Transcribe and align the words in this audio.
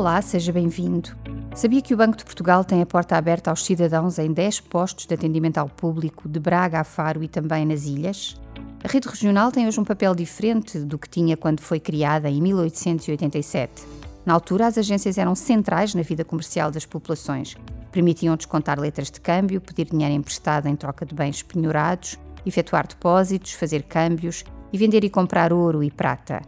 Olá, 0.00 0.22
seja 0.22 0.50
bem-vindo. 0.50 1.10
Sabia 1.54 1.82
que 1.82 1.92
o 1.92 1.96
Banco 1.98 2.16
de 2.16 2.24
Portugal 2.24 2.64
tem 2.64 2.80
a 2.80 2.86
porta 2.86 3.18
aberta 3.18 3.50
aos 3.50 3.62
cidadãos 3.62 4.18
em 4.18 4.32
10 4.32 4.60
postos 4.60 5.04
de 5.04 5.12
atendimento 5.12 5.58
ao 5.58 5.68
público 5.68 6.26
de 6.26 6.40
Braga 6.40 6.80
a 6.80 6.84
Faro 6.84 7.22
e 7.22 7.28
também 7.28 7.66
nas 7.66 7.84
ilhas? 7.84 8.40
A 8.82 8.88
rede 8.88 9.06
regional 9.06 9.52
tem 9.52 9.68
hoje 9.68 9.78
um 9.78 9.84
papel 9.84 10.14
diferente 10.14 10.78
do 10.78 10.98
que 10.98 11.06
tinha 11.06 11.36
quando 11.36 11.60
foi 11.60 11.78
criada 11.78 12.30
em 12.30 12.40
1887. 12.40 13.86
Na 14.24 14.32
altura, 14.32 14.68
as 14.68 14.78
agências 14.78 15.18
eram 15.18 15.34
centrais 15.34 15.94
na 15.94 16.00
vida 16.00 16.24
comercial 16.24 16.70
das 16.70 16.86
populações. 16.86 17.54
Permitiam 17.92 18.34
descontar 18.36 18.80
letras 18.80 19.10
de 19.10 19.20
câmbio, 19.20 19.60
pedir 19.60 19.84
dinheiro 19.84 20.14
emprestado 20.14 20.66
em 20.66 20.76
troca 20.76 21.04
de 21.04 21.14
bens 21.14 21.42
penhorados, 21.42 22.18
efetuar 22.46 22.86
depósitos, 22.86 23.52
fazer 23.52 23.82
câmbios 23.82 24.46
e 24.72 24.78
vender 24.78 25.04
e 25.04 25.10
comprar 25.10 25.52
ouro 25.52 25.82
e 25.82 25.90
prata. 25.90 26.40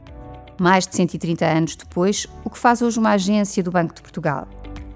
Mais 0.63 0.87
de 0.87 0.95
130 0.95 1.45
anos 1.45 1.75
depois, 1.75 2.25
o 2.45 2.49
que 2.49 2.57
faz 2.57 2.83
hoje 2.83 2.97
uma 2.97 3.11
agência 3.11 3.65
do 3.65 3.73
Banco 3.73 3.97
de 3.97 4.01
Portugal? 4.01 4.47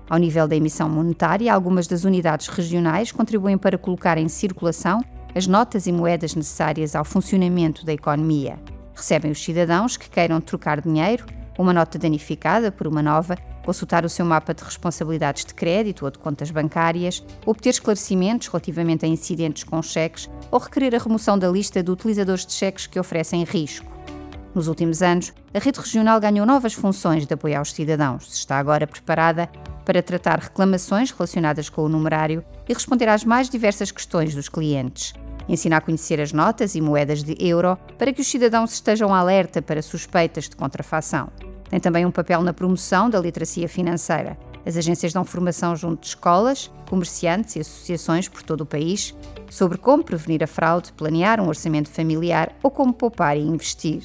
Ao 0.09 0.17
nível 0.17 0.47
da 0.47 0.55
emissão 0.55 0.89
monetária, 0.89 1.53
algumas 1.53 1.89
das 1.89 2.05
unidades 2.05 2.47
regionais 2.47 3.11
contribuem 3.11 3.59
para 3.59 3.77
colocar 3.77 4.17
em 4.17 4.29
circulação 4.29 5.05
as 5.35 5.49
notas 5.49 5.89
e 5.89 5.93
moedas 5.93 6.37
necessárias 6.37 6.95
ao 6.95 7.05
funcionamento 7.05 7.85
da 7.85 7.93
economia. 7.93 8.61
Recebem 8.95 9.33
os 9.33 9.43
cidadãos 9.43 9.97
que 9.97 10.09
queiram 10.09 10.41
trocar 10.41 10.81
dinheiro, 10.81 11.27
uma 11.59 11.73
nota 11.73 11.99
danificada 11.99 12.71
por 12.71 12.87
uma 12.87 13.03
nova, 13.03 13.37
consultar 13.65 14.05
o 14.05 14.09
seu 14.09 14.25
mapa 14.25 14.55
de 14.55 14.63
responsabilidades 14.63 15.45
de 15.45 15.53
crédito 15.53 16.05
ou 16.05 16.13
de 16.13 16.19
contas 16.21 16.53
bancárias, 16.53 17.25
obter 17.45 17.71
esclarecimentos 17.71 18.47
relativamente 18.47 19.05
a 19.05 19.09
incidentes 19.09 19.65
com 19.65 19.83
cheques 19.83 20.31
ou 20.49 20.61
requerer 20.61 20.95
a 20.95 21.03
remoção 21.03 21.37
da 21.37 21.49
lista 21.49 21.83
de 21.83 21.91
utilizadores 21.91 22.47
de 22.47 22.53
cheques 22.53 22.87
que 22.87 23.01
oferecem 23.01 23.43
risco. 23.43 23.96
Nos 24.57 24.69
últimos 24.69 25.03
anos, 25.03 25.35
a 25.53 25.59
rede 25.59 25.79
regional 25.79 26.19
ganhou 26.19 26.47
novas 26.47 26.73
funções 26.73 27.27
de 27.27 27.35
apoio 27.35 27.59
aos 27.59 27.75
cidadãos. 27.75 28.33
Está 28.33 28.59
agora 28.59 28.87
preparada 28.87 29.51
para 29.85 30.03
tratar 30.03 30.39
reclamações 30.39 31.11
relacionadas 31.11 31.69
com 31.69 31.83
o 31.83 31.91
numerário 31.91 32.43
e 32.67 32.73
responder 32.73 33.07
às 33.07 33.23
mais 33.23 33.51
diversas 33.51 33.91
questões 33.91 34.35
dos 34.35 34.49
clientes. 34.49 35.13
Ensina 35.47 35.77
a 35.77 35.81
conhecer 35.83 36.23
as 36.23 36.33
notas 36.33 36.75
e 36.75 36.81
moedas 36.81 37.23
de 37.23 37.37
euro 37.39 37.77
para 37.99 38.15
que 38.15 38.23
os 38.23 38.27
cidadãos 38.27 38.73
estejam 38.73 39.13
alerta 39.15 39.61
para 39.61 39.83
suspeitas 39.83 40.49
de 40.49 40.57
contrafação. 40.57 41.29
Tem 41.69 41.79
também 41.79 42.07
um 42.07 42.11
papel 42.11 42.41
na 42.41 42.55
promoção 42.55 43.11
da 43.11 43.21
literacia 43.21 43.69
financeira. 43.69 44.39
As 44.65 44.75
agências 44.79 45.13
dão 45.13 45.23
formação 45.23 45.77
junto 45.77 46.01
de 46.01 46.07
escolas, 46.07 46.73
comerciantes 46.89 47.57
e 47.57 47.61
associações 47.61 48.27
por 48.27 48.43
todo 48.43 48.63
o 48.63 48.67
país 48.67 49.15
sobre 49.51 49.77
como 49.77 50.03
prevenir 50.03 50.43
a 50.43 50.47
fraude, 50.47 50.95
planear 50.95 51.43
um 51.43 51.49
orçamento 51.49 51.91
familiar 51.91 52.57
ou 52.63 52.71
como 52.71 52.95
poupar 52.95 53.37
e 53.37 53.43
investir. 53.43 54.03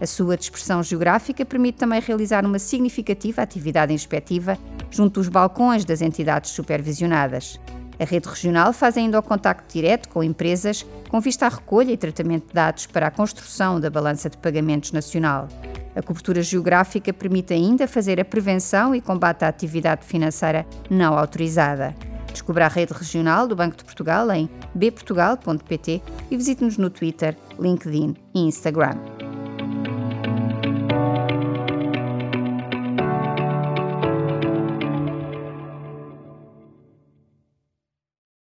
A 0.00 0.06
sua 0.06 0.36
dispersão 0.36 0.82
geográfica 0.82 1.44
permite 1.44 1.78
também 1.78 2.00
realizar 2.00 2.44
uma 2.44 2.58
significativa 2.58 3.42
atividade 3.42 3.92
inspectiva 3.92 4.58
junto 4.90 5.20
dos 5.20 5.28
balcões 5.28 5.84
das 5.84 6.02
entidades 6.02 6.50
supervisionadas. 6.50 7.58
A 7.98 8.04
rede 8.04 8.28
regional 8.28 8.72
faz 8.74 8.96
ainda 8.98 9.18
o 9.18 9.22
contacto 9.22 9.72
direto 9.72 10.08
com 10.10 10.22
empresas 10.22 10.84
com 11.08 11.20
vista 11.20 11.46
à 11.46 11.48
recolha 11.48 11.92
e 11.92 11.96
tratamento 11.96 12.48
de 12.48 12.52
dados 12.52 12.86
para 12.86 13.06
a 13.06 13.10
construção 13.10 13.80
da 13.80 13.88
balança 13.88 14.28
de 14.28 14.36
pagamentos 14.36 14.92
nacional. 14.92 15.48
A 15.94 16.02
cobertura 16.02 16.42
geográfica 16.42 17.10
permite 17.10 17.54
ainda 17.54 17.88
fazer 17.88 18.20
a 18.20 18.24
prevenção 18.24 18.94
e 18.94 19.00
combate 19.00 19.44
à 19.44 19.48
atividade 19.48 20.04
financeira 20.04 20.66
não 20.90 21.16
autorizada. 21.16 21.94
Descubra 22.30 22.66
a 22.66 22.68
rede 22.68 22.92
regional 22.92 23.48
do 23.48 23.56
Banco 23.56 23.78
de 23.78 23.84
Portugal 23.84 24.30
em 24.30 24.50
bportugal.pt 24.74 26.02
e 26.30 26.36
visite-nos 26.36 26.76
no 26.76 26.90
Twitter, 26.90 27.34
LinkedIn 27.58 28.14
e 28.34 28.40
Instagram. 28.40 29.15